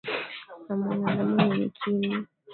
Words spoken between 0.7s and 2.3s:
mwanadamu mwenye kinywa